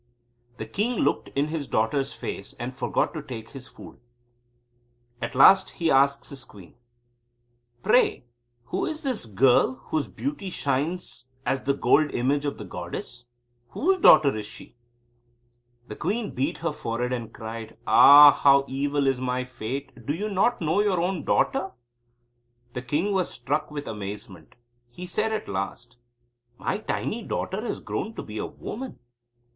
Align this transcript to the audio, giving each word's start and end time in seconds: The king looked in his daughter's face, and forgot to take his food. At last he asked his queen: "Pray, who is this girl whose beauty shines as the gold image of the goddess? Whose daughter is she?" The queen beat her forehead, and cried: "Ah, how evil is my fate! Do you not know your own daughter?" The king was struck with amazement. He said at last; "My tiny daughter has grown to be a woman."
The 0.57 0.65
king 0.65 0.95
looked 0.97 1.27
in 1.35 1.49
his 1.49 1.67
daughter's 1.67 2.11
face, 2.11 2.53
and 2.59 2.73
forgot 2.75 3.13
to 3.13 3.21
take 3.21 3.51
his 3.51 3.67
food. 3.67 3.99
At 5.21 5.35
last 5.35 5.69
he 5.77 5.91
asked 5.91 6.27
his 6.31 6.43
queen: 6.43 6.73
"Pray, 7.83 8.25
who 8.63 8.87
is 8.87 9.03
this 9.03 9.27
girl 9.27 9.75
whose 9.91 10.07
beauty 10.07 10.49
shines 10.49 11.27
as 11.45 11.65
the 11.65 11.75
gold 11.75 12.09
image 12.15 12.45
of 12.45 12.57
the 12.57 12.65
goddess? 12.65 13.25
Whose 13.73 13.99
daughter 13.99 14.35
is 14.35 14.47
she?" 14.47 14.75
The 15.87 15.95
queen 15.95 16.33
beat 16.33 16.57
her 16.65 16.71
forehead, 16.71 17.13
and 17.13 17.31
cried: 17.31 17.77
"Ah, 17.85 18.31
how 18.31 18.65
evil 18.67 19.05
is 19.05 19.21
my 19.21 19.43
fate! 19.43 20.07
Do 20.07 20.15
you 20.15 20.29
not 20.29 20.61
know 20.61 20.81
your 20.81 20.99
own 20.99 21.23
daughter?" 21.25 21.73
The 22.73 22.81
king 22.81 23.11
was 23.13 23.29
struck 23.29 23.69
with 23.69 23.87
amazement. 23.87 24.55
He 24.89 25.05
said 25.05 25.31
at 25.31 25.47
last; 25.47 25.97
"My 26.57 26.79
tiny 26.79 27.21
daughter 27.21 27.61
has 27.61 27.79
grown 27.79 28.15
to 28.15 28.23
be 28.23 28.39
a 28.39 28.47
woman." 28.47 28.97